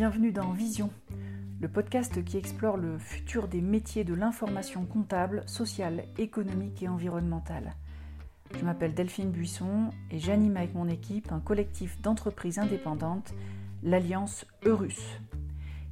[0.00, 0.88] bienvenue dans Vision,
[1.60, 7.74] le podcast qui explore le futur des métiers de l'information comptable, sociale, économique et environnementale.
[8.58, 13.34] Je m'appelle Delphine Buisson et j'anime avec mon équipe un collectif d'entreprises indépendantes,
[13.82, 15.20] l'Alliance Eurus.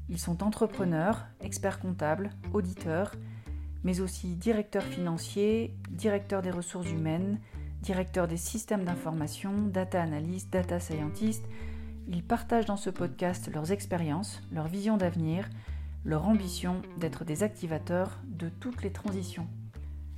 [0.09, 3.12] Ils sont entrepreneurs, experts comptables, auditeurs,
[3.84, 7.40] mais aussi directeurs financiers, directeurs des ressources humaines,
[7.82, 11.45] directeurs des systèmes d'information, data analystes, data scientists.
[12.08, 15.48] Ils partagent dans ce podcast leurs expériences, leurs visions d'avenir,
[16.07, 19.46] leur ambition d'être des activateurs de toutes les transitions.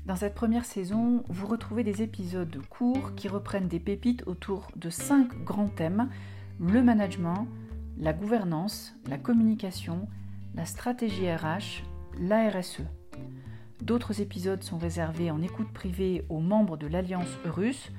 [0.07, 4.89] Dans cette première saison, vous retrouvez des épisodes courts qui reprennent des pépites autour de
[4.89, 6.09] cinq grands thèmes
[6.61, 7.49] le management,
[7.99, 10.09] la gouvernance, la communication,
[10.55, 11.83] la stratégie RH,
[12.21, 12.83] la RSE.
[13.83, 17.91] D'autres épisodes sont réservés en écoute privée aux membres de l'Alliance Eurus.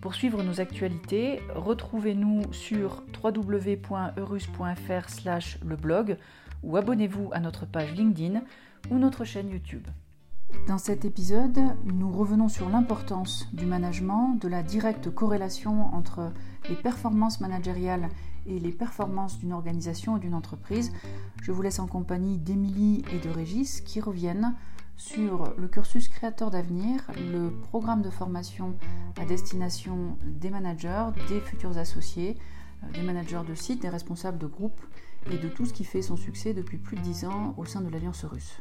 [0.00, 4.04] Pour suivre nos actualités, retrouvez-nous sur www.eurus.fr
[5.64, 6.16] le blog
[6.62, 8.42] ou abonnez-vous à notre page LinkedIn
[8.90, 9.88] ou notre chaîne YouTube.
[10.68, 16.32] Dans cet épisode, nous revenons sur l'importance du management, de la directe corrélation entre
[16.68, 18.08] les performances managériales
[18.46, 20.92] et les performances d'une organisation ou d'une entreprise.
[21.42, 24.54] Je vous laisse en compagnie d'Émilie et de Régis qui reviennent
[24.98, 28.76] sur le cursus créateur d'avenir, le programme de formation
[29.16, 32.36] à destination des managers, des futurs associés,
[32.82, 34.80] euh, des managers de site, des responsables de groupe
[35.30, 37.80] et de tout ce qui fait son succès depuis plus de dix ans au sein
[37.80, 38.60] de l'Alliance russe.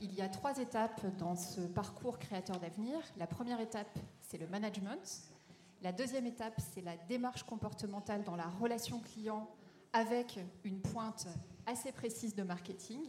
[0.00, 2.98] Il y a trois étapes dans ce parcours créateur d'avenir.
[3.16, 5.32] La première étape, c'est le management.
[5.80, 9.48] La deuxième étape, c'est la démarche comportementale dans la relation client
[9.94, 11.26] avec une pointe
[11.66, 13.00] assez précise de marketing.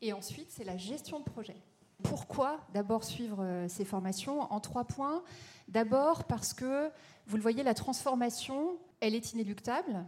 [0.00, 1.56] Et ensuite, c'est la gestion de projet.
[2.02, 5.22] Pourquoi d'abord suivre euh, ces formations En trois points?
[5.68, 6.90] D'abord parce que,
[7.26, 10.04] vous le voyez, la transformation, elle est inéluctable.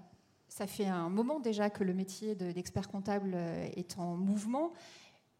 [0.48, 4.72] Ça fait un moment déjà que le métier d'expert comptable euh, est en mouvement.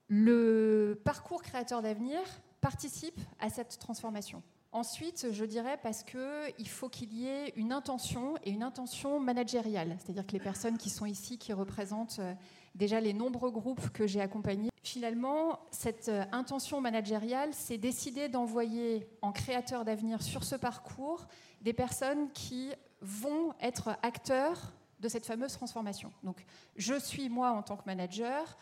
[0.09, 2.21] Le parcours créateur d'avenir
[2.61, 4.43] participe à cette transformation.
[4.75, 9.97] Ensuite, je dirais parce qu'il faut qu'il y ait une intention et une intention managériale,
[10.01, 12.35] c'est-à-dire que les personnes qui sont ici, qui représentent euh,
[12.75, 19.07] déjà les nombreux groupes que j'ai accompagnés, finalement, cette euh, intention managériale, c'est décider d'envoyer
[19.23, 21.29] en créateur d'avenir sur ce parcours
[21.61, 26.13] des personnes qui vont être acteurs de cette fameuse transformation.
[26.25, 28.57] Donc, je suis moi en tant que manager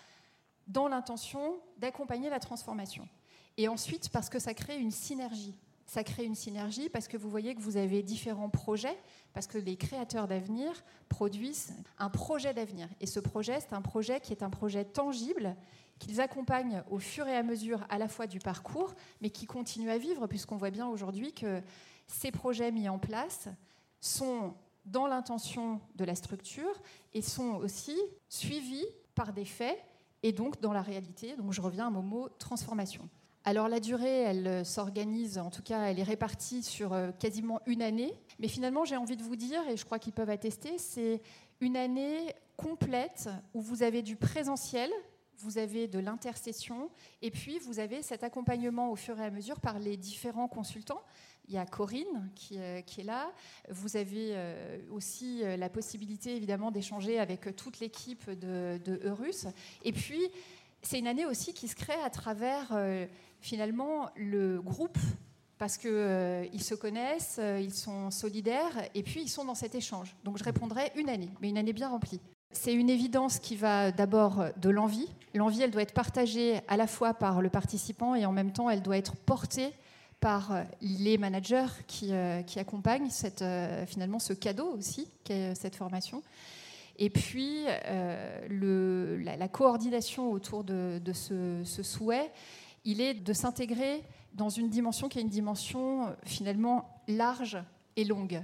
[0.66, 3.08] dans l'intention d'accompagner la transformation.
[3.56, 5.54] Et ensuite, parce que ça crée une synergie
[5.92, 8.96] ça crée une synergie parce que vous voyez que vous avez différents projets,
[9.34, 10.72] parce que les créateurs d'avenir
[11.10, 12.88] produisent un projet d'avenir.
[13.02, 15.54] Et ce projet, c'est un projet qui est un projet tangible,
[15.98, 19.90] qu'ils accompagnent au fur et à mesure à la fois du parcours, mais qui continue
[19.90, 21.60] à vivre, puisqu'on voit bien aujourd'hui que
[22.06, 23.50] ces projets mis en place
[24.00, 24.54] sont
[24.86, 26.80] dans l'intention de la structure
[27.12, 27.98] et sont aussi
[28.30, 29.78] suivis par des faits
[30.22, 31.36] et donc dans la réalité.
[31.36, 33.10] Donc je reviens à mon mot transformation.
[33.44, 37.60] Alors la durée, elle euh, s'organise, en tout cas, elle est répartie sur euh, quasiment
[37.66, 38.14] une année.
[38.38, 41.20] Mais finalement, j'ai envie de vous dire, et je crois qu'ils peuvent attester, c'est
[41.60, 44.90] une année complète où vous avez du présentiel,
[45.38, 46.88] vous avez de l'intercession,
[47.20, 51.02] et puis vous avez cet accompagnement au fur et à mesure par les différents consultants.
[51.48, 53.32] Il y a Corinne qui, euh, est là.
[53.70, 54.36] Vous avez
[54.92, 59.46] aussi la possibilité, évidemment, d'échanger avec toute l'équipe de, de Eurus.
[59.82, 60.20] Et puis,
[60.82, 62.76] c'est une année aussi qui se crée à travers
[63.40, 64.98] finalement le groupe
[65.62, 69.76] parce qu'ils euh, se connaissent, euh, ils sont solidaires, et puis ils sont dans cet
[69.76, 70.16] échange.
[70.24, 72.20] Donc je répondrai une année, mais une année bien remplie.
[72.50, 75.08] C'est une évidence qui va d'abord de l'envie.
[75.34, 78.70] L'envie, elle doit être partagée à la fois par le participant et en même temps,
[78.70, 79.72] elle doit être portée
[80.18, 83.44] par les managers qui, euh, qui accompagnent cette,
[83.86, 86.24] finalement ce cadeau aussi qu'est cette formation.
[86.96, 87.64] Et puis,
[88.48, 92.30] le, la, coordination autour de, ce, ce souhait,
[92.84, 94.02] il est de s'intégrer
[94.34, 97.58] dans une dimension qui est une dimension euh, finalement large
[97.96, 98.42] et longue.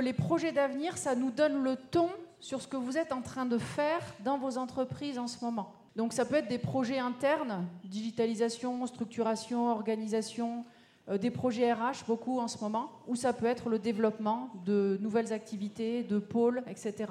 [0.00, 2.08] Les projets d'avenir, ça nous donne le ton
[2.40, 5.72] sur ce que vous êtes en train de faire dans vos entreprises en ce moment.
[5.94, 12.38] Donc ça peut être des projets internes, digitalisation, structuration, organisation, euh, des projets RH beaucoup
[12.38, 17.06] en ce moment, ou ça peut être le développement de nouvelles activités, de pôles, etc.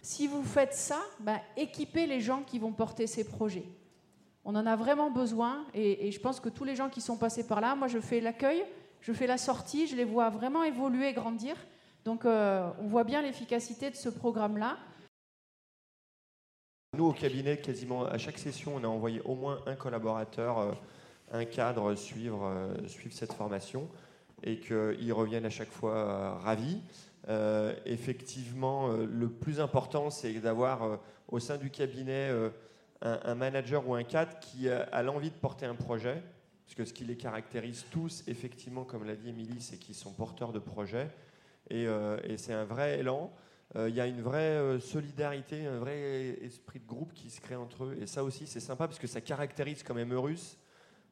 [0.00, 3.66] Si vous faites ça, ben, équipez les gens qui vont porter ces projets.
[4.44, 7.44] On en a vraiment besoin et, je pense que tous les gens qui sont passés
[7.44, 8.64] par là, moi je fais l'accueil,
[9.00, 11.56] je fais la sortie, je les vois vraiment évoluer, grandir.
[12.04, 14.76] Donc euh, on voit bien l'efficacité de ce programme-là.
[16.96, 20.72] Nous, au cabinet, quasiment à chaque session, on a envoyé au moins un collaborateur, euh,
[21.32, 23.88] un cadre suivre, euh, suivre cette formation.
[24.42, 26.78] et qu'ils reviennent à chaque fois ravis.
[27.86, 32.30] effectivement, le plus important, c'est d'avoir au sein du cabinet
[33.00, 36.22] un, manager ou un cadre qui a, l'envie de porter un projet,
[36.66, 40.12] parce que ce qui les caractérise tous, effectivement, comme l'a dit Émilie, c'est qu'ils sont
[40.12, 41.08] porteurs de projets,
[41.70, 41.86] et,
[42.36, 43.32] c'est un vrai élan.
[43.74, 47.40] Euh, il y a une vraie euh, solidarité, un vrai esprit de groupe qui se
[47.40, 47.98] crée entre eux.
[48.00, 50.56] Et ça aussi, c'est sympa parce que ça caractérise quand même Eurus,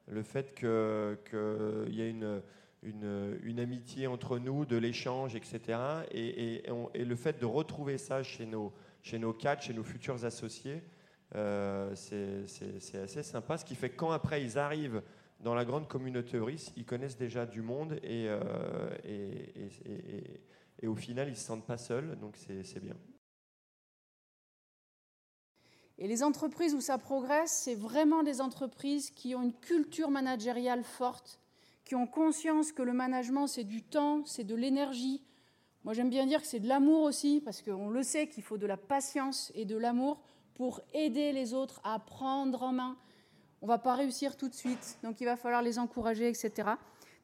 [0.08, 2.42] le fait qu'il y a une,
[2.82, 5.78] une, amitié entre nous, de l'échange, etc.
[6.10, 6.62] Et,
[6.94, 8.72] et, le fait de retrouver ça chez nos,
[9.02, 10.82] chez nos cadres, chez nos futurs associés,
[11.34, 13.58] euh, c'est assez sympa.
[13.58, 15.02] Ce qui fait que quand après ils arrivent
[15.40, 18.28] dans la grande communauté Eurus, ils connaissent déjà du monde et,
[19.04, 20.40] et
[20.84, 22.96] et au final, ils ne se sentent pas seuls, donc c'est bien.
[25.98, 30.82] Et les entreprises où ça progresse, c'est vraiment des entreprises qui ont une culture managériale
[30.82, 31.38] forte,
[31.84, 35.22] qui ont conscience que le management, c'est du temps, c'est de l'énergie.
[35.84, 38.58] Moi, j'aime bien dire que c'est de l'amour aussi, parce qu'on le sait qu'il faut
[38.58, 40.20] de la patience et de l'amour
[40.54, 42.96] pour aider les autres à prendre en main.
[43.62, 46.70] On ne va pas réussir tout de suite, donc il va falloir les encourager, etc.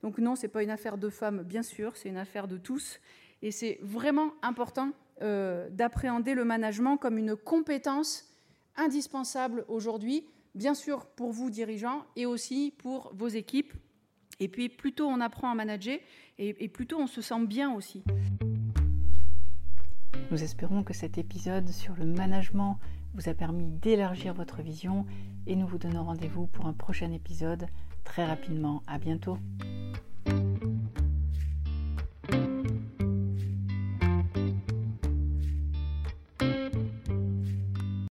[0.03, 2.57] Donc non, ce n'est pas une affaire de femmes, bien sûr, c'est une affaire de
[2.57, 3.01] tous.
[3.43, 4.91] Et c'est vraiment important
[5.23, 8.30] euh, d'appréhender le management comme une compétence
[8.81, 10.25] indispensable aujourd'hui,
[10.55, 13.73] bien sûr pour vous dirigeants et aussi pour vos équipes.
[14.41, 15.99] Et puis plus tôt on apprend à manager
[16.39, 18.03] et, plus tôt on se sent bien aussi.
[20.31, 22.79] Nous espérons que cet épisode sur le management
[23.15, 25.05] vous a permis d'élargir votre vision
[25.47, 27.67] et nous vous donnons rendez-vous pour un prochain épisode
[28.05, 28.83] très rapidement.
[28.87, 29.37] À bientôt.